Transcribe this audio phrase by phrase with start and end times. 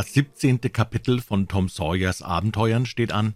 [0.00, 3.34] Das siebzehnte Kapitel von Tom Sawyers Abenteuern steht an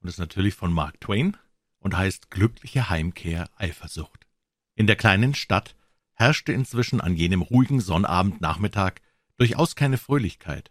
[0.00, 1.36] und ist natürlich von Mark Twain
[1.80, 4.28] und heißt Glückliche Heimkehr Eifersucht.
[4.76, 5.74] In der kleinen Stadt
[6.12, 9.00] herrschte inzwischen an jenem ruhigen Sonnabendnachmittag
[9.38, 10.70] durchaus keine Fröhlichkeit.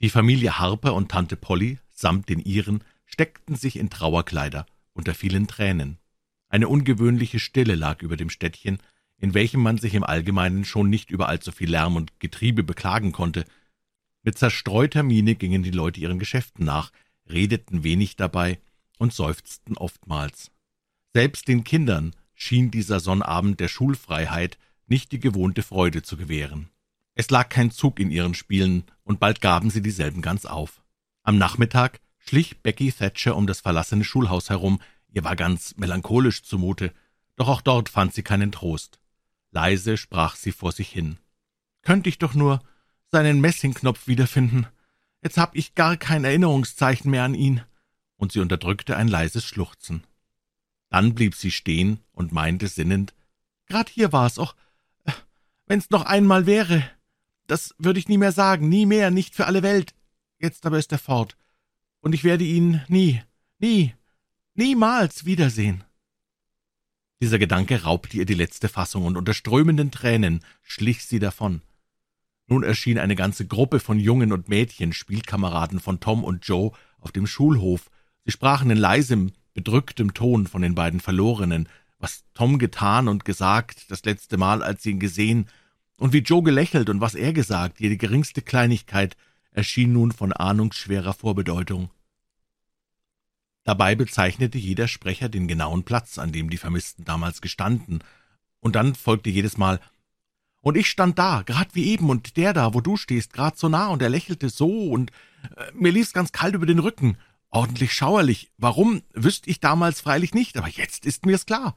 [0.00, 5.48] Die Familie Harper und Tante Polly samt den ihren steckten sich in Trauerkleider unter vielen
[5.48, 5.98] Tränen.
[6.48, 8.78] Eine ungewöhnliche Stille lag über dem Städtchen,
[9.18, 13.10] in welchem man sich im Allgemeinen schon nicht über allzu viel Lärm und Getriebe beklagen
[13.10, 13.44] konnte,
[14.22, 16.92] mit zerstreuter Miene gingen die Leute ihren Geschäften nach,
[17.28, 18.58] redeten wenig dabei
[18.98, 20.50] und seufzten oftmals.
[21.12, 26.68] Selbst den Kindern schien dieser Sonnabend der Schulfreiheit nicht die gewohnte Freude zu gewähren.
[27.14, 30.82] Es lag kein Zug in ihren Spielen, und bald gaben sie dieselben ganz auf.
[31.22, 36.92] Am Nachmittag schlich Becky Thatcher um das verlassene Schulhaus herum, ihr war ganz melancholisch zumute,
[37.36, 38.98] doch auch dort fand sie keinen Trost.
[39.50, 41.18] Leise sprach sie vor sich hin.
[41.82, 42.62] Könnte ich doch nur
[43.12, 44.66] seinen Messingknopf wiederfinden.
[45.22, 47.62] Jetzt hab ich gar kein Erinnerungszeichen mehr an ihn.
[48.16, 50.04] Und sie unterdrückte ein leises Schluchzen.
[50.88, 53.14] Dann blieb sie stehen und meinte sinnend,
[53.68, 54.54] Grad hier war's, och,
[55.66, 56.82] wenn's noch einmal wäre.
[57.46, 59.94] Das würde ich nie mehr sagen, nie mehr, nicht für alle Welt.
[60.38, 61.36] Jetzt aber ist er fort.
[62.00, 63.22] Und ich werde ihn nie,
[63.58, 63.94] nie,
[64.54, 65.84] niemals wiedersehen.
[67.20, 71.62] Dieser Gedanke raubte ihr die letzte Fassung, und unter strömenden Tränen schlich sie davon.
[72.46, 77.12] Nun erschien eine ganze Gruppe von Jungen und Mädchen, Spielkameraden von Tom und Joe, auf
[77.12, 77.90] dem Schulhof.
[78.24, 81.68] Sie sprachen in leisem, bedrücktem Ton von den beiden Verlorenen,
[81.98, 85.46] was Tom getan und gesagt, das letzte Mal, als sie ihn gesehen,
[85.98, 89.16] und wie Joe gelächelt und was er gesagt, jede geringste Kleinigkeit
[89.52, 91.90] erschien nun von ahnungsschwerer Vorbedeutung.
[93.64, 98.02] Dabei bezeichnete jeder Sprecher den genauen Platz, an dem die Vermissten damals gestanden,
[98.58, 99.80] und dann folgte jedes Mal
[100.62, 103.68] und ich stand da, grad wie eben, und der da, wo du stehst, grad so
[103.68, 105.10] nah, und er lächelte so, und
[105.56, 107.18] äh, mir lief's ganz kalt über den Rücken.
[107.50, 108.50] Ordentlich schauerlich.
[108.56, 111.76] Warum, wüsste ich damals freilich nicht, aber jetzt ist mir's klar.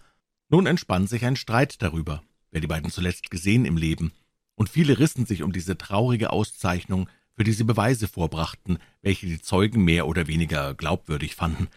[0.50, 4.14] Nun entspann sich ein Streit darüber, wer die beiden zuletzt gesehen im Leben,
[4.54, 9.42] und viele rissen sich um diese traurige Auszeichnung, für die sie Beweise vorbrachten, welche die
[9.42, 11.68] Zeugen mehr oder weniger glaubwürdig fanden.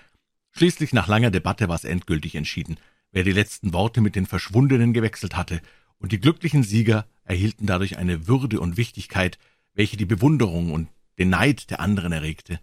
[0.52, 2.78] Schließlich nach langer Debatte war's endgültig entschieden,
[3.10, 5.60] wer die letzten Worte mit den Verschwundenen gewechselt hatte,
[5.98, 9.38] und die glücklichen Sieger erhielten dadurch eine Würde und Wichtigkeit,
[9.74, 10.88] welche die Bewunderung und
[11.18, 12.60] den Neid der anderen erregte.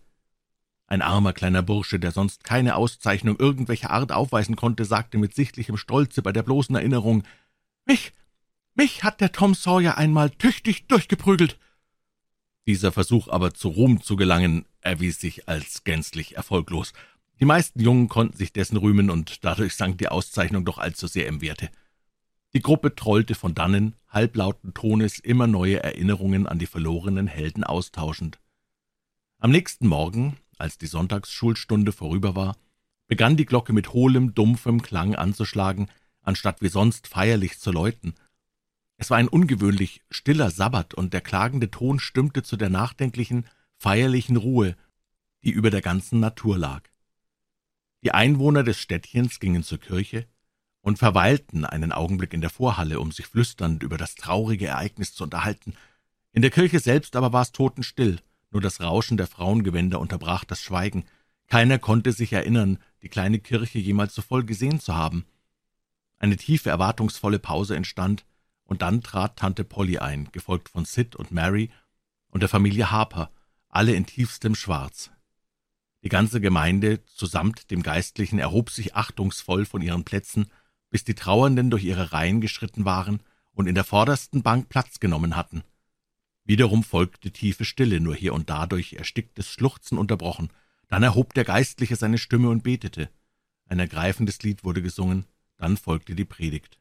[0.88, 5.78] Ein armer kleiner Bursche, der sonst keine Auszeichnung irgendwelcher Art aufweisen konnte, sagte mit sichtlichem
[5.78, 7.24] Stolze bei der bloßen Erinnerung
[7.86, 8.14] Mich,
[8.76, 11.58] mich hat der Tom Sawyer einmal tüchtig durchgeprügelt.
[12.68, 16.94] Dieser Versuch aber zu Ruhm zu gelangen, erwies sich als gänzlich erfolglos.
[17.40, 21.28] Die meisten Jungen konnten sich dessen rühmen, und dadurch sank die Auszeichnung doch allzu sehr
[21.28, 21.70] im Werte.
[22.56, 28.40] Die Gruppe trollte von dannen, halblauten Tones, immer neue Erinnerungen an die verlorenen Helden austauschend.
[29.40, 32.56] Am nächsten Morgen, als die Sonntagsschulstunde vorüber war,
[33.08, 38.16] begann die Glocke mit hohlem, dumpfem Klang anzuschlagen, anstatt wie sonst feierlich zu läuten.
[38.96, 43.48] Es war ein ungewöhnlich stiller Sabbat, und der klagende Ton stimmte zu der nachdenklichen,
[43.80, 44.78] feierlichen Ruhe,
[45.44, 46.84] die über der ganzen Natur lag.
[48.02, 50.26] Die Einwohner des Städtchens gingen zur Kirche,
[50.86, 55.24] und verweilten einen Augenblick in der Vorhalle, um sich flüsternd über das traurige Ereignis zu
[55.24, 55.74] unterhalten.
[56.32, 58.20] In der Kirche selbst aber war es totenstill,
[58.52, 61.06] nur das Rauschen der Frauengewänder unterbrach das Schweigen.
[61.48, 65.26] Keiner konnte sich erinnern, die kleine Kirche jemals so voll gesehen zu haben.
[66.20, 68.24] Eine tiefe, erwartungsvolle Pause entstand,
[68.64, 71.72] und dann trat Tante Polly ein, gefolgt von Sid und Mary
[72.30, 73.32] und der Familie Harper,
[73.70, 75.10] alle in tiefstem Schwarz.
[76.04, 80.46] Die ganze Gemeinde, zusamt dem Geistlichen, erhob sich achtungsvoll von ihren Plätzen,
[80.90, 83.22] bis die Trauernden durch ihre Reihen geschritten waren
[83.54, 85.64] und in der vordersten Bank Platz genommen hatten.
[86.46, 90.50] Wiederum folgte tiefe Stille, nur hier und da durch ersticktes Schluchzen unterbrochen.
[90.88, 93.10] Dann erhob der Geistliche seine Stimme und betete.
[93.68, 95.26] Ein ergreifendes Lied wurde gesungen,
[95.58, 96.78] dann folgte die Predigt.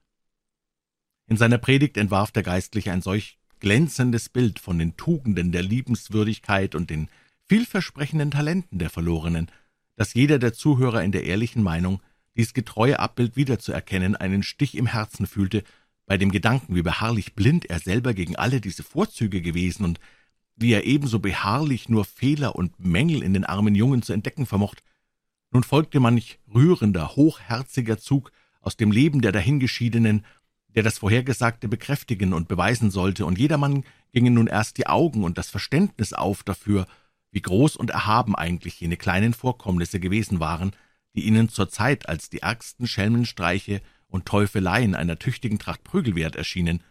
[1.27, 6.75] In seiner Predigt entwarf der Geistliche ein solch glänzendes Bild von den Tugenden der Liebenswürdigkeit
[6.75, 7.09] und den
[7.49, 9.51] vielversprechenden Talenten der Verlorenen,
[9.97, 12.03] dass jeder der Zuhörer in der ehrlichen Meinung
[12.37, 15.65] dies getreue Abbild wiederzuerkennen, einen Stich im Herzen fühlte,
[16.07, 20.01] bei dem Gedanken, wie beharrlich blind er selber gegen alle diese Vorzüge gewesen und
[20.57, 24.83] wie er ebenso beharrlich nur Fehler und Mängel in den armen Jungen zu entdecken vermocht.
[25.51, 30.25] Nun folgte manch rührender, hochherziger Zug aus dem Leben der Dahingeschiedenen,
[30.75, 35.39] der das Vorhergesagte bekräftigen und beweisen sollte, und jedermann gingen nun erst die Augen und
[35.39, 36.87] das Verständnis auf dafür,
[37.31, 40.73] wie groß und erhaben eigentlich jene kleinen Vorkommnisse gewesen waren,
[41.15, 46.37] die ihnen zur Zeit als die ärgsten Schelmenstreiche und Teufeleien einer tüchtigen Tracht Prügel wert
[46.37, 46.83] erschienen.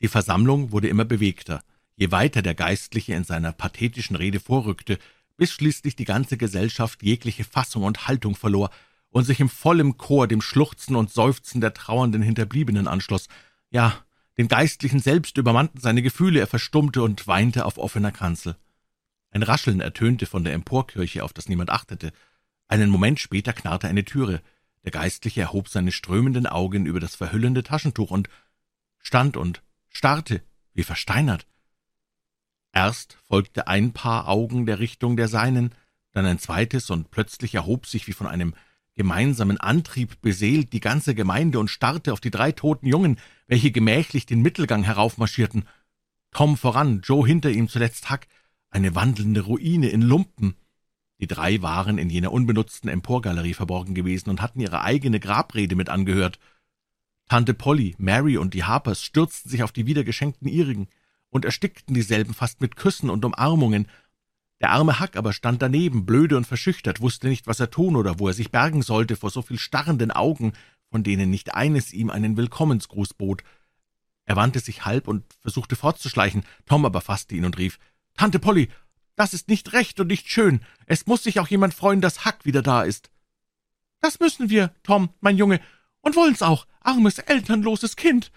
[0.00, 1.62] Die Versammlung wurde immer bewegter,
[1.96, 4.98] je weiter der Geistliche in seiner pathetischen Rede vorrückte,
[5.36, 8.70] bis schließlich die ganze Gesellschaft jegliche Fassung und Haltung verlor
[9.10, 13.28] und sich im vollen Chor dem Schluchzen und Seufzen der trauernden Hinterbliebenen anschloss.
[13.70, 14.04] Ja,
[14.38, 18.56] den Geistlichen selbst übermannten seine Gefühle, er verstummte und weinte auf offener Kanzel.
[19.30, 22.12] Ein Rascheln ertönte von der Emporkirche, auf das niemand achtete.
[22.68, 24.42] Einen Moment später knarrte eine Türe.
[24.84, 28.28] Der Geistliche erhob seine strömenden Augen über das verhüllende Taschentuch und
[28.98, 30.42] stand und starrte,
[30.74, 31.46] wie versteinert.
[32.72, 35.74] Erst folgte ein Paar Augen der Richtung der seinen,
[36.12, 38.54] dann ein zweites, und plötzlich erhob sich wie von einem
[38.94, 44.26] gemeinsamen Antrieb beseelt die ganze Gemeinde und starrte auf die drei toten Jungen, welche gemächlich
[44.26, 45.68] den Mittelgang heraufmarschierten.
[46.32, 48.20] Tom voran, Joe hinter ihm, zuletzt Huck,
[48.70, 50.56] eine wandelnde Ruine in Lumpen.
[51.18, 55.88] Die drei waren in jener unbenutzten Emporgalerie verborgen gewesen und hatten ihre eigene Grabrede mit
[55.88, 56.38] angehört.
[57.28, 60.88] Tante Polly, Mary und die Harpers stürzten sich auf die wiedergeschenkten ihrigen
[61.30, 63.88] und erstickten dieselben fast mit Küssen und Umarmungen.
[64.60, 68.18] Der arme Huck aber stand daneben, blöde und verschüchtert, wusste nicht, was er tun oder
[68.20, 70.52] wo er sich bergen sollte vor so viel starrenden Augen,
[70.90, 73.42] von denen nicht eines ihm einen Willkommensgruß bot.
[74.24, 77.78] Er wandte sich halb und versuchte fortzuschleichen, Tom aber fasste ihn und rief,
[78.16, 78.70] »Tante Polly,
[79.16, 80.60] das ist nicht recht und nicht schön.
[80.86, 83.10] Es muss sich auch jemand freuen, dass Huck wieder da ist.«
[84.00, 85.60] »Das müssen wir, Tom, mein Junge,
[86.00, 88.30] und wollen's auch, armes, elternloses Kind.«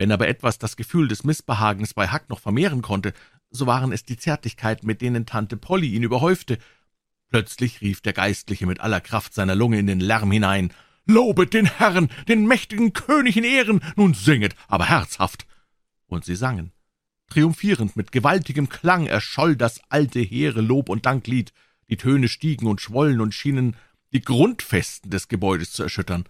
[0.00, 3.12] wenn aber etwas das Gefühl des Missbehagens bei Huck noch vermehren konnte,
[3.50, 6.56] so waren es die Zärtlichkeiten, mit denen Tante Polly ihn überhäufte.
[7.28, 10.72] Plötzlich rief der Geistliche mit aller Kraft seiner Lunge in den Lärm hinein.
[11.04, 15.46] »Lobet den Herrn, den mächtigen König in Ehren, nun singet, aber herzhaft!«
[16.06, 16.72] Und sie sangen.
[17.30, 21.52] Triumphierend mit gewaltigem Klang erscholl das alte, hehre Lob- und Danklied.
[21.88, 23.76] Die Töne stiegen und schwollen und schienen
[24.12, 26.24] die Grundfesten des Gebäudes zu erschüttern.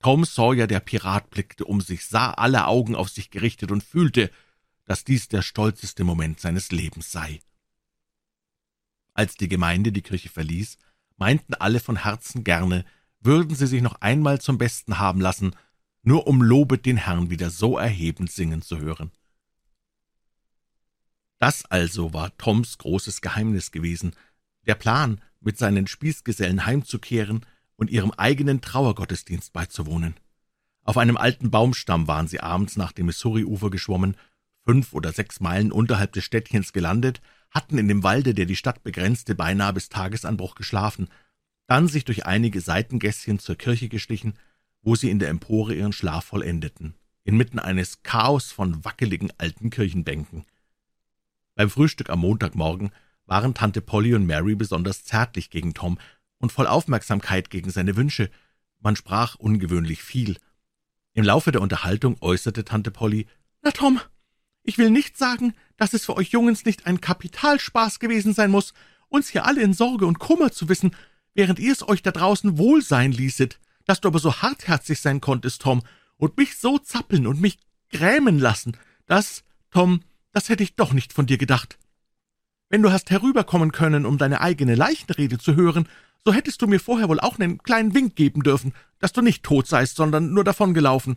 [0.00, 4.30] Tom Sawyer, der Pirat, blickte um sich, sah alle Augen auf sich gerichtet und fühlte,
[4.84, 7.40] dass dies der stolzeste Moment seines Lebens sei.
[9.14, 10.76] Als die Gemeinde die Kirche verließ,
[11.16, 12.84] meinten alle von Herzen gerne,
[13.20, 15.56] würden sie sich noch einmal zum Besten haben lassen,
[16.02, 19.10] nur um Lobet den Herrn wieder so erhebend singen zu hören.
[21.38, 24.12] Das also war Toms großes Geheimnis gewesen,
[24.66, 27.44] der Plan, mit seinen Spießgesellen heimzukehren,
[27.76, 30.14] und ihrem eigenen Trauergottesdienst beizuwohnen.
[30.82, 34.16] Auf einem alten Baumstamm waren sie abends nach dem Missouri-Ufer geschwommen,
[34.64, 38.82] fünf oder sechs Meilen unterhalb des Städtchens gelandet, hatten in dem Walde, der die Stadt
[38.82, 41.08] begrenzte, beinahe bis Tagesanbruch geschlafen,
[41.66, 44.34] dann sich durch einige Seitengässchen zur Kirche geschlichen,
[44.82, 46.94] wo sie in der Empore ihren Schlaf vollendeten,
[47.24, 50.46] inmitten eines Chaos von wackeligen alten Kirchenbänken.
[51.56, 52.92] Beim Frühstück am Montagmorgen
[53.24, 55.98] waren Tante Polly und Mary besonders zärtlich gegen Tom
[56.38, 58.30] und voll Aufmerksamkeit gegen seine Wünsche.
[58.80, 60.36] Man sprach ungewöhnlich viel.
[61.14, 63.26] Im Laufe der Unterhaltung äußerte Tante Polly,
[63.62, 63.98] »Na, Tom,
[64.62, 68.74] ich will nicht sagen, dass es für euch Jungens nicht ein Kapitalspaß gewesen sein muss,
[69.08, 70.94] uns hier alle in Sorge und Kummer zu wissen,
[71.32, 75.22] während ihr es euch da draußen wohl sein ließet, dass du aber so hartherzig sein
[75.22, 75.82] konntest, Tom,
[76.18, 77.58] und mich so zappeln und mich
[77.90, 78.76] grämen lassen.
[79.06, 80.02] Das, Tom,
[80.36, 81.78] das hätte ich doch nicht von dir gedacht.
[82.68, 85.88] Wenn du hast herüberkommen können, um deine eigene Leichenrede zu hören,
[86.26, 89.44] so hättest du mir vorher wohl auch einen kleinen Wink geben dürfen, dass du nicht
[89.44, 91.16] tot seist, sondern nur davongelaufen.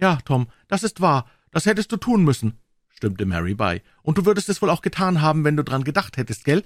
[0.00, 2.58] Ja, Tom, das ist wahr, das hättest du tun müssen,
[2.88, 6.16] stimmte Mary bei, und du würdest es wohl auch getan haben, wenn du dran gedacht
[6.16, 6.64] hättest, gell?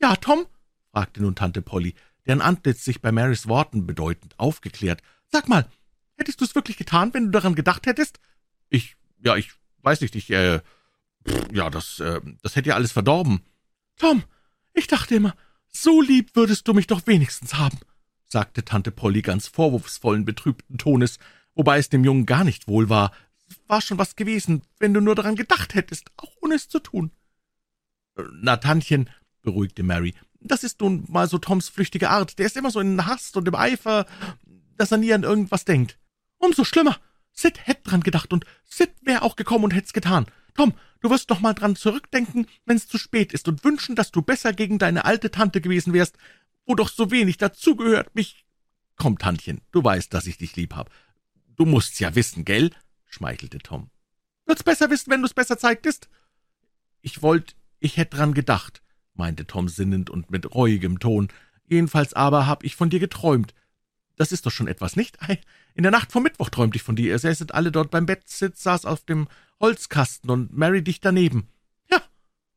[0.00, 0.46] Ja, Tom?
[0.92, 5.02] fragte nun Tante Polly, deren Antlitz sich bei Marys Worten bedeutend aufgeklärt.
[5.26, 5.66] Sag mal,
[6.16, 8.20] hättest du es wirklich getan, wenn du daran gedacht hättest?
[8.68, 9.50] Ich, ja, ich
[9.82, 10.60] weiß nicht, ich, äh,
[11.52, 13.42] ja, das, äh, das hätte ja alles verdorben.
[13.96, 14.24] Tom,
[14.74, 15.34] ich dachte immer,
[15.68, 17.78] so lieb würdest du mich doch wenigstens haben,
[18.26, 21.18] sagte Tante Polly ganz vorwurfsvollen, betrübten Tones,
[21.54, 23.12] wobei es dem Jungen gar nicht wohl war.
[23.66, 27.10] War schon was gewesen, wenn du nur daran gedacht hättest, auch ohne es zu tun.
[28.40, 29.08] Na, Tantchen,
[29.42, 30.14] beruhigte Mary,
[30.44, 32.38] das ist nun mal so Toms flüchtige Art.
[32.38, 34.06] Der ist immer so in Hast und im Eifer,
[34.76, 35.98] dass er nie an irgendwas denkt.
[36.38, 36.98] Umso schlimmer.
[37.34, 40.26] Sid hätt dran gedacht und Sid wär auch gekommen und hätt's getan.
[40.54, 44.22] Tom, du wirst noch mal dran zurückdenken, wenn's zu spät ist und wünschen, dass du
[44.22, 46.16] besser gegen deine alte Tante gewesen wärst,
[46.66, 48.44] wo doch so wenig dazugehört, mich...
[48.96, 50.90] Komm, Tantchen, du weißt, dass ich dich lieb hab.
[51.56, 52.70] Du mußt's ja wissen, gell?
[53.06, 53.90] schmeichelte Tom.
[54.46, 56.08] Wird's besser wissen, wenn du's besser zeigtest?
[57.00, 58.82] Ich wollt, ich hätt dran gedacht,
[59.14, 61.28] meinte Tom sinnend und mit reuigem Ton.
[61.66, 63.54] Jedenfalls aber hab ich von dir geträumt.
[64.16, 65.18] Das ist doch schon etwas, nicht?
[65.74, 67.08] In der Nacht vom Mittwoch träumte ich von dir.
[67.08, 69.26] Ihr säßet alle dort beim Bett, Sid saß auf dem
[69.62, 71.48] Holzkasten und Mary dicht daneben.
[71.90, 72.02] Ja,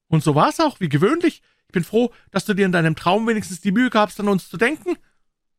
[0.08, 1.42] und so war's auch, wie gewöhnlich.
[1.68, 4.50] Ich bin froh, dass du dir in deinem Traum wenigstens die Mühe gabst, an uns
[4.50, 4.98] zu denken.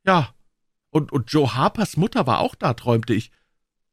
[0.05, 0.35] Ja,
[0.91, 3.31] und, und Joe Harpers Mutter war auch da, träumte ich.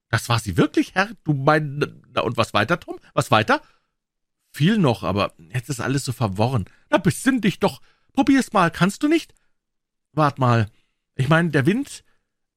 [0.10, 1.10] Das war sie wirklich, Herr?
[1.24, 2.02] Du mein...
[2.14, 3.00] Na, und was weiter, Tom?
[3.14, 3.62] Was weiter?
[4.52, 6.66] Viel noch, aber jetzt ist alles so verworren.
[6.90, 7.82] Na, besinn dich doch.
[8.14, 9.34] Probier's mal, kannst du nicht?
[10.12, 10.70] Wart mal.
[11.16, 12.04] Ich meine, der Wind,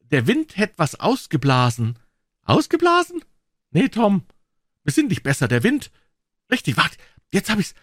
[0.00, 1.98] der Wind hätt was ausgeblasen.
[2.42, 3.24] Ausgeblasen?
[3.70, 4.26] Nee, Tom.
[4.86, 5.90] Besinn dich besser, der Wind.
[6.50, 6.96] Richtig, wart,
[7.32, 7.74] jetzt hab ich's.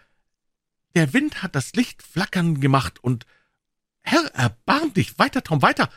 [0.96, 3.26] Der Wind hat das Licht flackern gemacht und
[4.02, 5.90] Herr, erbarm dich, weiter, Tom, weiter.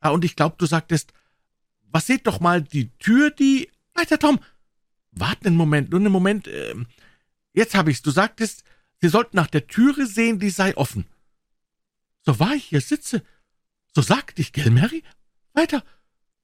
[0.00, 1.12] Ah, und ich glaub, du sagtest,
[1.82, 3.70] was seht doch mal die Tür, die.
[3.94, 4.40] Weiter, Tom.
[5.12, 6.46] Wart einen Moment, nur einen Moment.
[6.46, 6.74] Äh,
[7.52, 8.02] jetzt hab ich's.
[8.02, 8.64] Du sagtest,
[9.00, 11.06] Sie sollten nach der Türe sehen, die sei offen.
[12.22, 13.22] So wahr ich hier sitze.
[13.94, 15.02] So sagte ich, gell, Mary?
[15.52, 15.82] Weiter.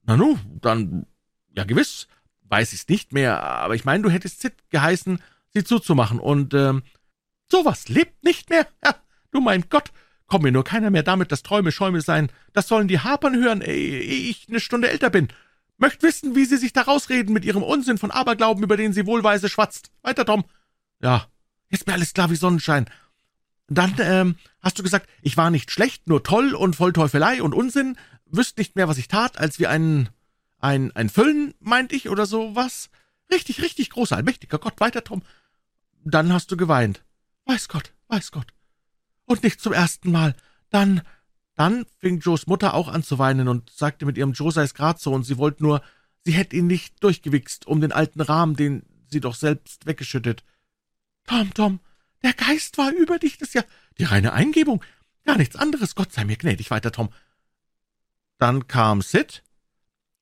[0.03, 1.07] Na nu, dann,
[1.55, 2.09] ja gewiss,
[2.49, 5.23] weiß ich's nicht mehr, aber ich meine, du hättest Sid geheißen,
[5.53, 6.83] sie zuzumachen, und, ähm,
[7.51, 8.67] sowas lebt nicht mehr.
[8.85, 8.95] Ja,
[9.31, 9.93] du mein Gott,
[10.27, 12.31] komm mir nur keiner mehr damit, dass Träume Schäume seien.
[12.53, 15.29] Das sollen die Hapern hören, ehe ich eine Stunde älter bin.
[15.79, 19.07] Möcht wissen, wie sie sich da rausreden mit ihrem Unsinn von Aberglauben, über den sie
[19.07, 19.91] wohlweise schwatzt.
[20.03, 20.45] Weiter, Tom.
[21.03, 21.27] Ja,
[21.69, 22.87] ist mir alles klar wie Sonnenschein.
[23.69, 27.53] Dann, ähm, hast du gesagt, ich war nicht schlecht, nur toll und voll Teufelei und
[27.53, 30.09] Unsinn, wüsst nicht mehr, was ich tat, als wie ein,
[30.59, 32.91] ein, ein Füllen, meint ich, oder so was?
[33.31, 35.23] Richtig, richtig großer, allmächtiger Gott, weiter, Tom.
[36.05, 37.03] Dann hast du geweint.
[37.45, 38.47] Weiß Gott, weiß Gott.
[39.25, 40.35] Und nicht zum ersten Mal.
[40.71, 41.03] Dann,
[41.55, 45.01] dann fing Joes Mutter auch an zu weinen und sagte mit ihrem Joe sei's grad
[45.01, 45.83] so und sie wollte nur,
[46.25, 50.45] sie hätte ihn nicht durchgewichst um den alten Rahmen, den sie doch selbst weggeschüttet.
[51.27, 51.81] Tom, Tom,
[52.23, 53.65] der Geist war über dich, das ist ja
[53.99, 54.83] die reine Eingebung.
[55.25, 57.11] Gar nichts anderes, Gott sei mir gnädig weiter, Tom.
[58.39, 59.43] Dann kam Sid,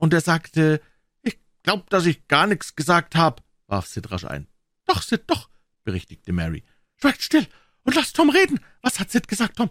[0.04, 0.82] und er sagte,
[1.22, 4.46] ich glaub, dass ich gar nichts gesagt hab, warf Sid rasch ein.
[4.84, 5.48] Doch, Sid, doch,
[5.82, 6.62] berichtigte Mary.
[7.00, 7.46] Schweigt still
[7.84, 8.60] und lasst Tom reden.
[8.82, 9.70] Was hat Sid gesagt, Tom?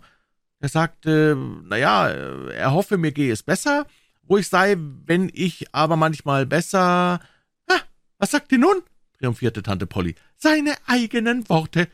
[0.60, 3.86] Er sagte, na ja, er hoffe, mir gehe es besser,
[4.24, 4.76] wo ich sei,
[5.06, 7.20] wenn ich aber manchmal besser.
[7.68, 7.82] Ah,
[8.18, 8.82] was sagt ihr nun?
[9.20, 10.16] triumphierte Tante Polly.
[10.36, 11.90] Seine eigenen Worte.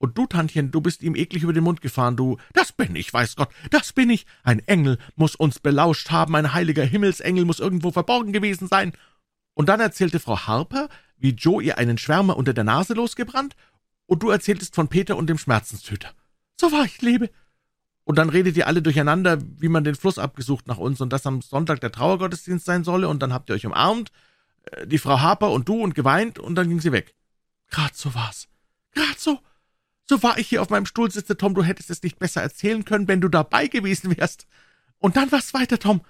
[0.00, 2.38] Und du, Tantchen, du bist ihm eklig über den Mund gefahren, du.
[2.54, 4.24] Das bin ich, weiß Gott, das bin ich.
[4.42, 8.92] Ein Engel muss uns belauscht haben, ein heiliger Himmelsengel muss irgendwo verborgen gewesen sein.
[9.52, 10.88] Und dann erzählte Frau Harper,
[11.18, 13.54] wie Joe ihr einen Schwärmer unter der Nase losgebrannt,
[14.06, 16.08] und du erzähltest von Peter und dem Schmerzenstöter.
[16.58, 17.28] So wahr ich lebe.
[18.04, 21.26] Und dann redet ihr alle durcheinander, wie man den Fluss abgesucht nach uns und dass
[21.26, 24.12] am Sonntag der Trauergottesdienst sein solle, und dann habt ihr euch umarmt,
[24.62, 27.14] äh, die Frau Harper und du und geweint, und dann ging sie weg.
[27.68, 28.48] Grad so war's.
[28.94, 29.40] Grad so.
[30.10, 32.84] So war ich hier auf meinem Stuhl sitze, Tom, du hättest es nicht besser erzählen
[32.84, 34.48] können, wenn du dabei gewesen wärst.
[34.98, 36.00] Und dann was weiter, Tom?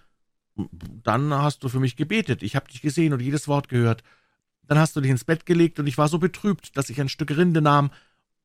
[1.02, 2.42] Dann hast du für mich gebetet.
[2.42, 4.02] Ich hab dich gesehen und jedes Wort gehört.
[4.62, 7.10] Dann hast du dich ins Bett gelegt und ich war so betrübt, dass ich ein
[7.10, 7.90] Stück Rinde nahm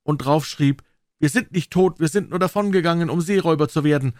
[0.03, 0.83] und draufschrieb,
[1.19, 4.11] wir sind nicht tot, wir sind nur davongegangen, um Seeräuber zu werden.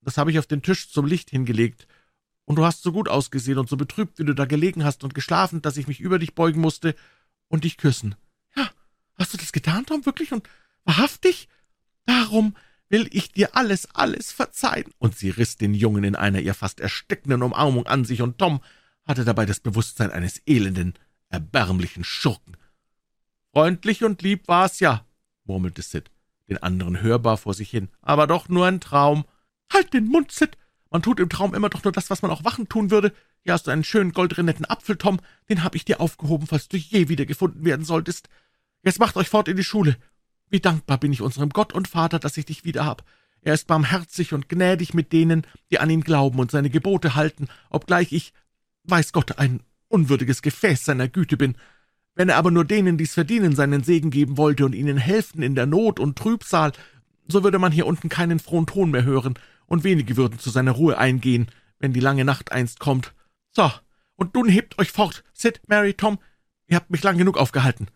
[0.00, 1.86] Das habe ich auf den Tisch zum Licht hingelegt
[2.46, 5.12] und du hast so gut ausgesehen und so betrübt, wie du da gelegen hast und
[5.12, 6.94] geschlafen, dass ich mich über dich beugen musste
[7.48, 8.14] und dich küssen.
[9.16, 10.48] Hast du das getan, Tom, wirklich und
[10.84, 11.48] wahrhaftig?
[12.06, 12.56] Darum
[12.88, 14.92] will ich dir alles, alles verzeihen.
[14.98, 18.60] Und sie riss den Jungen in einer ihr fast erstickenden Umarmung an sich, und Tom
[19.04, 20.94] hatte dabei das Bewusstsein eines elenden,
[21.28, 22.56] erbärmlichen Schurken.
[23.52, 25.04] Freundlich und lieb war's ja,
[25.44, 26.10] murmelte Sid,
[26.48, 29.24] den anderen hörbar vor sich hin, aber doch nur ein Traum.
[29.72, 30.56] Halt den Mund, Sid,
[30.90, 33.12] man tut im Traum immer doch nur das, was man auch wachen tun würde.
[33.42, 35.18] Hier hast du einen schönen goldrenetten Apfel, Tom.
[35.48, 38.28] Den hab ich dir aufgehoben, falls du je wieder gefunden werden solltest.
[38.84, 39.96] Jetzt macht euch fort in die Schule.
[40.50, 43.04] Wie dankbar bin ich unserem Gott und Vater, dass ich dich wieder hab.
[43.40, 47.48] Er ist barmherzig und gnädig mit denen, die an ihn glauben und seine Gebote halten,
[47.70, 48.32] obgleich ich,
[48.84, 51.56] weiß Gott, ein unwürdiges Gefäß seiner Güte bin.
[52.14, 55.54] Wenn er aber nur denen, die's verdienen, seinen Segen geben wollte und ihnen helfen in
[55.54, 56.72] der Not und Trübsal,
[57.26, 59.34] so würde man hier unten keinen frohen Ton mehr hören,
[59.66, 61.48] und wenige würden zu seiner Ruhe eingehen,
[61.78, 63.14] wenn die lange Nacht einst kommt.
[63.50, 63.70] So,
[64.16, 66.18] und nun hebt euch fort, Sid, Mary, Tom,
[66.66, 67.88] ihr habt mich lang genug aufgehalten.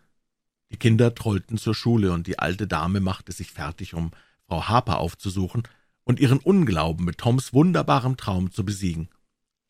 [0.71, 4.11] Die Kinder trollten zur Schule, und die alte Dame machte sich fertig, um
[4.47, 5.63] Frau Harper aufzusuchen
[6.03, 9.09] und ihren Unglauben mit Toms wunderbarem Traum zu besiegen.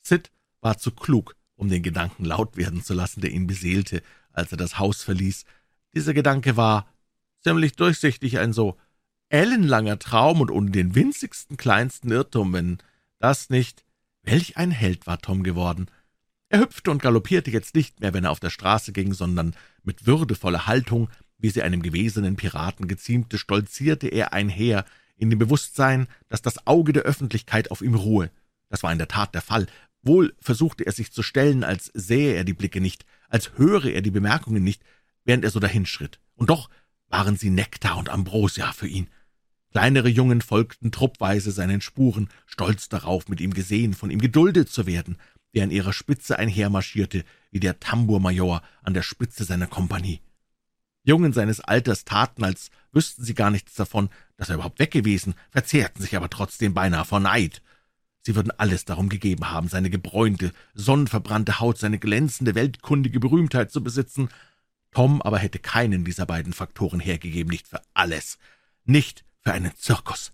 [0.01, 4.01] Sid war zu klug, um den Gedanken laut werden zu lassen, der ihn beseelte,
[4.31, 5.45] als er das Haus verließ.
[5.93, 6.87] Dieser Gedanke war
[7.41, 8.77] ziemlich durchsichtig, ein so
[9.29, 12.77] ellenlanger Traum und ohne den winzigsten kleinsten Irrtum, wenn
[13.19, 13.85] das nicht.
[14.23, 15.89] Welch ein Held war Tom geworden.
[16.49, 20.07] Er hüpfte und galoppierte jetzt nicht mehr, wenn er auf der Straße ging, sondern mit
[20.07, 24.83] würdevoller Haltung, wie sie einem gewesenen Piraten geziemte, stolzierte er einher,
[25.15, 28.31] in dem Bewusstsein, dass das Auge der Öffentlichkeit auf ihm ruhe.
[28.69, 29.67] Das war in der Tat der Fall.
[30.01, 34.01] Wohl versuchte er sich zu stellen, als sähe er die Blicke nicht, als höre er
[34.01, 34.81] die Bemerkungen nicht,
[35.25, 36.19] während er so dahinschritt.
[36.35, 36.69] Und doch
[37.09, 39.09] waren sie Nektar und Ambrosia für ihn.
[39.71, 44.87] Kleinere Jungen folgten truppweise seinen Spuren, stolz darauf, mit ihm gesehen, von ihm geduldet zu
[44.87, 45.17] werden,
[45.53, 50.21] der an ihrer Spitze einhermarschierte, wie der Tambourmajor an der Spitze seiner Kompanie.
[51.03, 55.33] Jungen seines Alters taten, als wüssten sie gar nichts davon, dass er überhaupt weg gewesen,
[55.49, 57.61] verzehrten sich aber trotzdem beinahe vor Neid.
[58.21, 63.81] Sie würden alles darum gegeben haben, seine gebräunte, sonnenverbrannte Haut, seine glänzende, weltkundige Berühmtheit zu
[63.81, 64.29] besitzen.
[64.91, 68.37] Tom aber hätte keinen dieser beiden Faktoren hergegeben, nicht für alles,
[68.85, 70.33] nicht für einen Zirkus.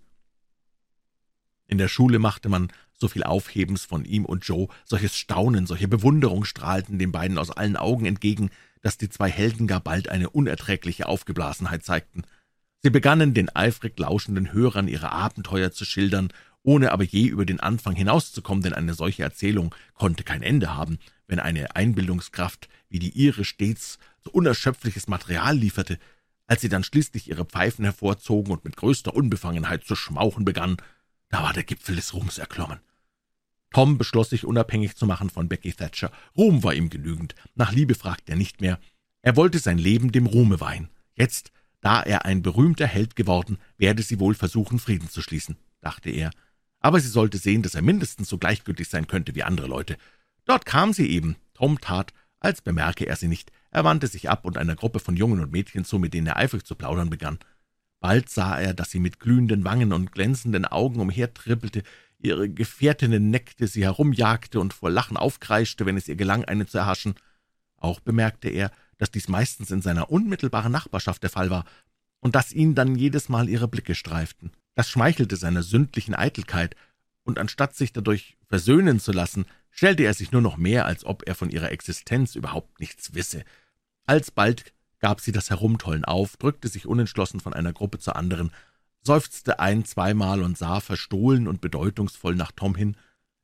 [1.68, 2.72] In der Schule machte man
[3.06, 7.52] so viel Aufhebens von ihm und Joe, solches Staunen, solche Bewunderung strahlten den beiden aus
[7.52, 8.50] allen Augen entgegen,
[8.82, 12.24] dass die zwei Helden gar bald eine unerträgliche Aufgeblasenheit zeigten.
[12.82, 16.30] Sie begannen den eifrig lauschenden Hörern ihre Abenteuer zu schildern,
[16.64, 20.98] ohne aber je über den Anfang hinauszukommen, denn eine solche Erzählung konnte kein Ende haben,
[21.28, 26.00] wenn eine Einbildungskraft wie die ihre stets so unerschöpfliches Material lieferte.
[26.48, 30.78] Als sie dann schließlich ihre Pfeifen hervorzogen und mit größter Unbefangenheit zu schmauchen begann,
[31.30, 32.80] da war der Gipfel des Ruhms erklommen.
[33.76, 36.10] Tom beschloss sich unabhängig zu machen von Becky Thatcher.
[36.38, 37.36] Ruhm war ihm genügend.
[37.56, 38.80] Nach Liebe fragte er nicht mehr.
[39.22, 40.88] Er wollte sein Leben dem Ruhme weihen.
[41.14, 41.52] Jetzt,
[41.82, 46.32] da er ein berühmter Held geworden, werde sie wohl versuchen, Frieden zu schließen, dachte er.
[46.80, 49.98] Aber sie sollte sehen, dass er mindestens so gleichgültig sein könnte wie andere Leute.
[50.46, 51.36] Dort kam sie eben.
[51.54, 53.52] Tom tat, als bemerke er sie nicht.
[53.72, 56.38] Er wandte sich ab und einer Gruppe von Jungen und Mädchen zu, mit denen er
[56.38, 57.40] eifrig zu plaudern begann.
[58.00, 61.84] Bald sah er, dass sie mit glühenden Wangen und glänzenden Augen umhertrippelte,
[62.20, 66.78] ihre Gefährtinnen neckte, sie herumjagte und vor Lachen aufkreischte, wenn es ihr gelang, eine zu
[66.78, 67.16] erhaschen.
[67.78, 71.66] Auch bemerkte er, dass dies meistens in seiner unmittelbaren Nachbarschaft der Fall war
[72.20, 74.52] und dass ihn dann jedes Mal ihre Blicke streiften.
[74.74, 76.76] Das schmeichelte seiner sündlichen Eitelkeit,
[77.26, 81.28] und anstatt sich dadurch versöhnen zu lassen, stellte er sich nur noch mehr, als ob
[81.28, 83.44] er von ihrer Existenz überhaupt nichts wisse.
[84.06, 88.52] Alsbald gab sie das Herumtollen auf, drückte sich unentschlossen von einer Gruppe zur anderen
[89.06, 92.98] seufzte ein-, zweimal und sah verstohlen und bedeutungsvoll nach Tom hin.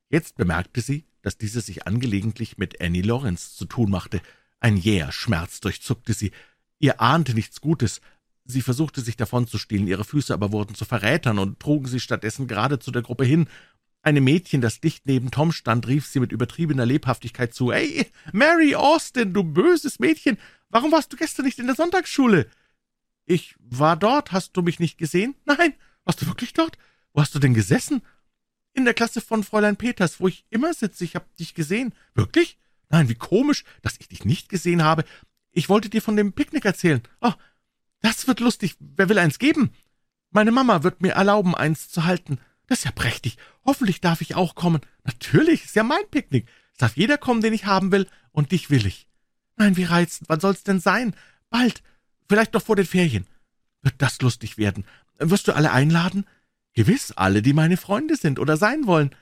[0.10, 4.22] Jetzt bemerkte sie, dass dieser sich angelegentlich mit Annie Lawrence zu tun machte.
[4.60, 6.32] Ein jäher Schmerz durchzuckte sie.
[6.80, 8.02] Ihr ahnte nichts Gutes.
[8.44, 12.80] Sie versuchte sich davonzustehlen, ihre Füße aber wurden zu Verrätern und trugen sie stattdessen gerade
[12.80, 13.48] zu der Gruppe hin.
[14.04, 17.72] Einem Mädchen, das dicht neben Tom stand, rief sie mit übertriebener Lebhaftigkeit zu.
[17.72, 22.48] »Ey, Mary Austin, du böses Mädchen, warum warst du gestern nicht in der Sonntagsschule?«
[23.26, 24.32] »Ich war dort.
[24.32, 25.74] Hast du mich nicht gesehen?« »Nein.
[26.04, 26.78] Warst du wirklich dort?
[27.14, 28.02] Wo hast du denn gesessen?«
[28.74, 31.04] »In der Klasse von Fräulein Peters, wo ich immer sitze.
[31.04, 32.58] Ich habe dich gesehen.« »Wirklich?
[32.90, 35.06] Nein, wie komisch, dass ich dich nicht gesehen habe.
[35.52, 37.02] Ich wollte dir von dem Picknick erzählen.
[37.22, 37.34] Oh,
[38.02, 38.76] das wird lustig.
[38.80, 39.72] Wer will eins geben?
[40.32, 42.40] Meine Mama wird mir erlauben, eins zu halten.
[42.68, 43.38] Das ist ja prächtig.
[43.66, 44.82] Hoffentlich darf ich auch kommen.
[45.04, 46.48] Natürlich, ist ja mein Picknick.
[46.72, 49.08] Es darf jeder kommen, den ich haben will, und dich will ich.
[49.58, 50.30] Nein, wie reizend.
[50.30, 51.14] Wann soll's denn sein?
[51.50, 51.84] Bald.
[52.32, 53.28] Vielleicht noch vor den Ferien.
[53.82, 54.86] Wird das lustig werden.
[55.20, 56.26] Wirst du alle einladen?
[56.72, 59.14] Gewiss alle, die meine Freunde sind oder sein wollen.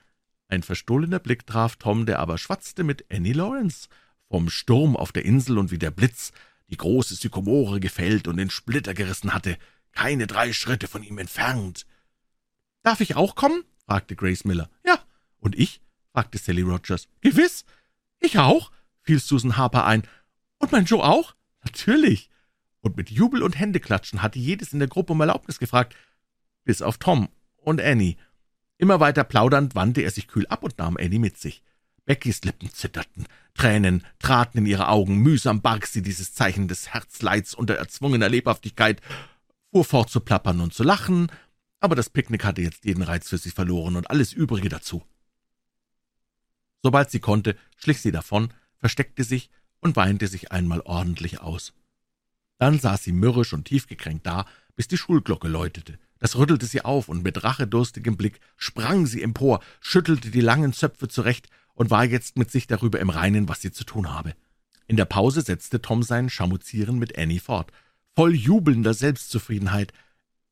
[0.48, 3.88] Ein verstohlener Blick traf Tom, der aber schwatzte mit Annie Lawrence.
[4.28, 6.34] Vom Sturm auf der Insel und wie der Blitz
[6.69, 9.58] die große Sykomore gefällt und in Splitter gerissen hatte,
[9.91, 11.88] keine drei Schritte von ihm entfernt.
[12.84, 14.69] »Darf ich auch kommen?« fragte Grace Miller.
[14.86, 15.00] »Ja.«
[15.39, 17.08] »Und ich?« fragte Sally Rogers.
[17.22, 17.65] »Gewiss.«
[18.19, 20.04] »Ich auch«, fiel Susan Harper ein.
[20.60, 22.30] »Und mein Joe auch?« »Natürlich.«
[22.82, 25.96] Und mit Jubel und Händeklatschen hatte jedes in der Gruppe um Erlaubnis gefragt,
[26.63, 28.15] bis auf Tom und Annie.
[28.78, 31.63] Immer weiter plaudernd wandte er sich kühl ab und nahm Annie mit sich.
[32.06, 37.54] Beckys Lippen zitterten, Tränen traten in ihre Augen, mühsam barg sie dieses Zeichen des Herzleids
[37.54, 39.02] unter erzwungener Lebhaftigkeit,
[39.72, 41.32] fuhr fort zu plappern und zu lachen,
[41.80, 45.04] aber das Picknick hatte jetzt jeden Reiz für sie verloren und alles Übrige dazu.
[46.82, 51.74] Sobald sie konnte, schlich sie davon, versteckte sich und weinte sich einmal ordentlich aus.
[52.60, 54.45] Dann saß sie mürrisch und tiefgekränkt da,
[54.76, 55.98] bis die Schulglocke läutete.
[56.19, 61.08] Das rüttelte sie auf, und mit rachedurstigem Blick sprang sie empor, schüttelte die langen Zöpfe
[61.08, 64.36] zurecht und war jetzt mit sich darüber im Reinen, was sie zu tun habe.
[64.86, 67.72] In der Pause setzte Tom sein Schamuzieren mit Annie fort,
[68.15, 69.93] voll jubelnder Selbstzufriedenheit.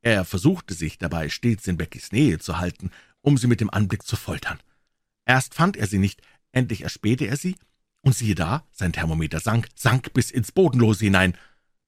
[0.01, 2.91] Er versuchte sich dabei stets in Beckys Nähe zu halten,
[3.21, 4.59] um sie mit dem Anblick zu foltern.
[5.25, 6.21] Erst fand er sie nicht,
[6.53, 7.57] endlich erspähte er sie,
[8.01, 11.33] und siehe da, sein Thermometer sank, sank bis ins Bodenlose hinein.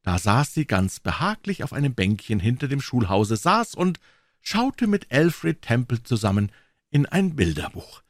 [0.03, 3.99] Da saß sie ganz behaglich auf einem Bänkchen hinter dem Schulhause, saß und
[4.41, 6.51] schaute mit Alfred Temple zusammen
[6.89, 8.01] in ein Bilderbuch.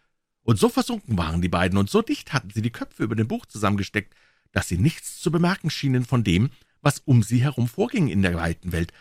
[0.44, 3.28] Und so versunken waren die beiden, und so dicht hatten sie die Köpfe über dem
[3.28, 4.14] Buch zusammengesteckt,
[4.52, 6.50] dass sie nichts zu bemerken schienen von dem,
[6.82, 8.94] was um sie herum vorging in der weiten Welt.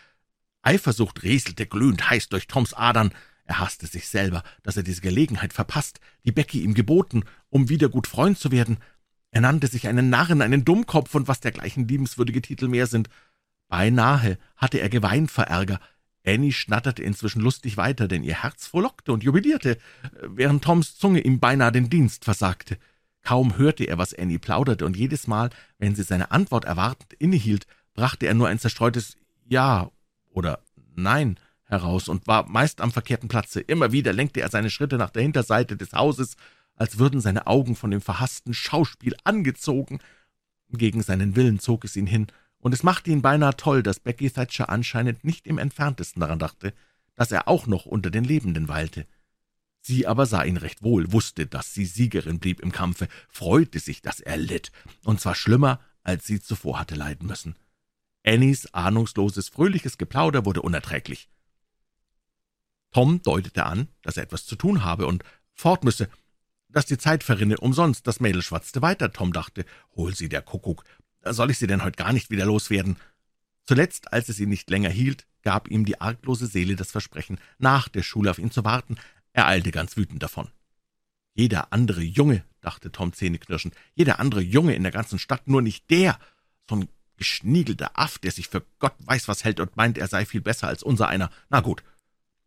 [0.61, 3.13] Eifersucht rieselte glühend heiß durch Toms Adern.
[3.45, 7.89] Er hasste sich selber, dass er diese Gelegenheit verpasst, die Becky ihm geboten, um wieder
[7.89, 8.77] gut Freund zu werden,
[9.31, 13.09] er nannte sich einen Narren, einen Dummkopf und was dergleichen liebenswürdige Titel mehr sind.
[13.67, 15.79] Beinahe hatte er geweint vor Ärger.
[16.25, 19.77] Annie schnatterte inzwischen lustig weiter, denn ihr Herz frohlockte und jubilierte,
[20.21, 22.77] während Toms Zunge ihm beinahe den Dienst versagte.
[23.21, 27.67] Kaum hörte er, was Annie plauderte, und jedes Mal, wenn sie seine Antwort erwartend innehielt,
[27.93, 29.91] brachte er nur ein zerstreutes Ja
[30.29, 30.63] oder
[30.95, 33.61] Nein heraus und war meist am verkehrten Platze.
[33.61, 36.35] Immer wieder lenkte er seine Schritte nach der Hinterseite des Hauses,
[36.79, 39.99] als würden seine Augen von dem verhassten Schauspiel angezogen.
[40.69, 42.27] Gegen seinen Willen zog es ihn hin,
[42.59, 46.73] und es machte ihn beinahe toll, dass Becky Thatcher anscheinend nicht im entferntesten daran dachte,
[47.15, 49.05] dass er auch noch unter den Lebenden weilte.
[49.81, 54.01] Sie aber sah ihn recht wohl, wusste, dass sie Siegerin blieb im Kampfe, freute sich,
[54.01, 54.71] dass er litt,
[55.03, 57.55] und zwar schlimmer, als sie zuvor hatte leiden müssen.
[58.25, 61.29] Annies ahnungsloses, fröhliches Geplauder wurde unerträglich.
[62.91, 66.09] Tom deutete an, dass er etwas zu tun habe und fort müsse,
[66.69, 68.07] dass die Zeit verrinne umsonst.
[68.07, 69.11] Das Mädel schwatzte weiter.
[69.11, 70.83] Tom dachte, hol sie der Kuckuck.
[71.23, 72.97] Soll ich sie denn heute gar nicht wieder loswerden?
[73.65, 77.87] Zuletzt, als es ihn nicht länger hielt, gab ihm die arglose Seele das Versprechen, nach
[77.87, 78.97] der Schule auf ihn zu warten.
[79.33, 80.49] Er eilte ganz wütend davon.
[81.35, 85.89] Jeder andere Junge, dachte Tom zähneknirschend, jeder andere Junge in der ganzen Stadt, nur nicht
[85.89, 86.19] der,
[86.67, 90.25] so ein geschniegelter Aff, der sich für Gott weiß was hält und meint, er sei
[90.25, 91.29] viel besser als unser einer.
[91.49, 91.83] Na gut,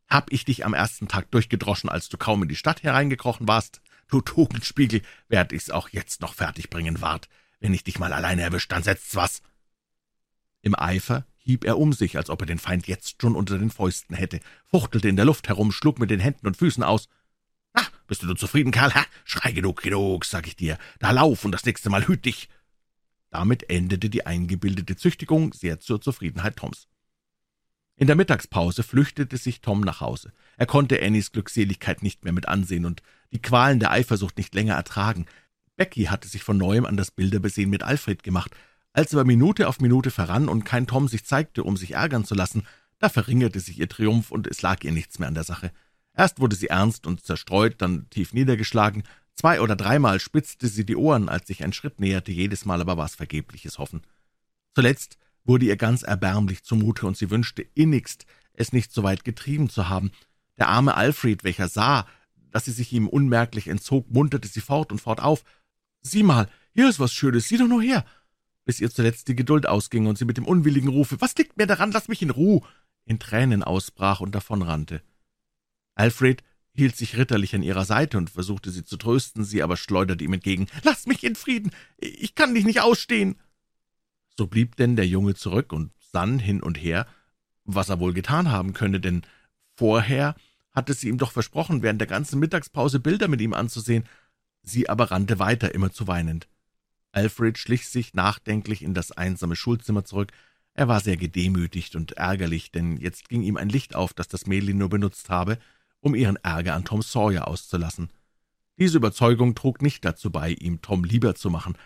[0.08, 3.80] hab ich dich am ersten Tag durchgedroschen, als du kaum in die Stadt hereingekrochen warst?
[4.08, 7.28] Du Tugendspiegel, werd ich's auch jetzt noch fertigbringen wart.
[7.60, 9.42] Wenn ich dich mal alleine erwischt, dann setzt's was.
[10.60, 13.70] Im Eifer hieb er um sich, als ob er den Feind jetzt schon unter den
[13.70, 17.08] Fäusten hätte, fuchtelte in der Luft herum, schlug mit den Händen und Füßen aus.
[17.74, 18.94] »Na, bist du nun zufrieden, Karl?
[18.94, 19.04] Ha?
[19.24, 20.78] Schrei genug, genug, sag ich dir.
[20.98, 22.48] Da lauf und das nächste Mal hüt dich!«
[23.30, 26.86] Damit endete die eingebildete Züchtigung sehr zur Zufriedenheit Toms.
[27.96, 30.32] In der Mittagspause flüchtete sich Tom nach Hause.
[30.56, 33.02] Er konnte Annies Glückseligkeit nicht mehr mit ansehen und
[33.32, 35.26] die Qualen der Eifersucht nicht länger ertragen.
[35.76, 38.54] Becky hatte sich von neuem an das Bilderbesehen mit Alfred gemacht.
[38.92, 42.34] Als aber Minute auf Minute verrann und kein Tom sich zeigte, um sich ärgern zu
[42.34, 42.66] lassen,
[42.98, 45.72] da verringerte sich ihr Triumph und es lag ihr nichts mehr an der Sache.
[46.14, 49.02] Erst wurde sie ernst und zerstreut, dann tief niedergeschlagen.
[49.34, 52.96] Zwei oder dreimal spitzte sie die Ohren, als sich ein Schritt näherte, jedes Mal aber
[52.98, 54.02] war es vergebliches Hoffen.
[54.74, 59.68] Zuletzt wurde ihr ganz erbärmlich zumute, und sie wünschte innigst, es nicht so weit getrieben
[59.68, 60.12] zu haben.
[60.58, 62.06] Der arme Alfred, welcher sah,
[62.50, 65.42] dass sie sich ihm unmerklich entzog, munterte sie fort und fort auf.
[66.02, 68.04] »Sieh mal, hier ist was Schönes, sieh doch nur her!«
[68.64, 71.66] bis ihr zuletzt die Geduld ausging und sie mit dem unwilligen Rufe »Was liegt mir
[71.66, 72.62] daran, lass mich in Ruhe!«
[73.04, 75.02] in Tränen ausbrach und davonrannte.
[75.94, 80.22] Alfred hielt sich ritterlich an ihrer Seite und versuchte sie zu trösten, sie aber schleuderte
[80.22, 80.68] ihm entgegen.
[80.84, 81.72] »Lass mich in Frieden!
[81.98, 83.36] Ich kann dich nicht ausstehen!«
[84.36, 87.06] So blieb denn der Junge zurück und sann hin und her,
[87.64, 89.22] was er wohl getan haben könne, denn
[89.76, 90.34] vorher
[90.72, 94.04] hatte sie ihm doch versprochen, während der ganzen Mittagspause Bilder mit ihm anzusehen.
[94.62, 96.48] Sie aber rannte weiter, immer zu weinend.
[97.12, 100.32] Alfred schlich sich nachdenklich in das einsame Schulzimmer zurück.
[100.74, 104.46] Er war sehr gedemütigt und ärgerlich, denn jetzt ging ihm ein Licht auf, das das
[104.46, 105.58] Mädchen nur benutzt habe,
[106.00, 108.08] um ihren Ärger an Tom Sawyer auszulassen.
[108.78, 111.76] Diese Überzeugung trug nicht dazu bei, ihm Tom lieber zu machen,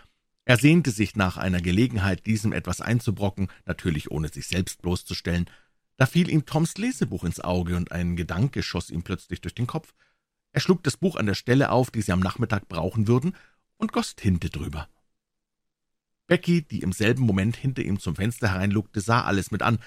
[0.47, 5.49] er sehnte sich nach einer Gelegenheit, diesem etwas einzubrocken, natürlich ohne sich selbst bloßzustellen.
[5.97, 9.67] Da fiel ihm Toms Lesebuch ins Auge, und ein Gedanke schoss ihm plötzlich durch den
[9.67, 9.93] Kopf.
[10.53, 13.35] Er schlug das Buch an der Stelle auf, die sie am Nachmittag brauchen würden,
[13.75, 14.87] und goss Tinte drüber.
[16.27, 19.79] Becky, die im selben Moment hinter ihm zum Fenster hereinlugte, sah alles mit an,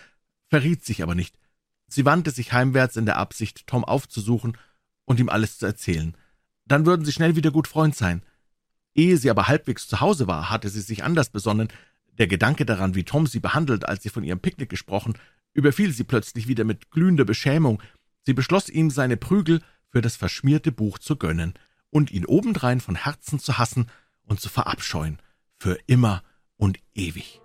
[0.51, 1.39] verriet sich aber nicht.
[1.87, 4.59] Sie wandte sich heimwärts in der Absicht, Tom aufzusuchen
[5.07, 6.15] und ihm alles zu erzählen.
[6.67, 8.23] Dann würden sie schnell wieder gut Freund sein.
[8.95, 11.69] Ehe sie aber halbwegs zu Hause war, hatte sie sich anders besonnen.
[12.19, 15.15] Der Gedanke daran, wie Tom sie behandelt, als sie von ihrem Picknick gesprochen,
[15.53, 17.83] überfiel sie plötzlich wieder mit glühender Beschämung.
[18.23, 21.55] Sie beschloss ihm, seine Prügel für das verschmierte Buch zu gönnen
[21.91, 23.87] und ihn obendrein von Herzen zu hassen
[24.23, 25.19] und zu verabscheuen,
[25.59, 26.23] für immer
[26.57, 27.40] und ewig.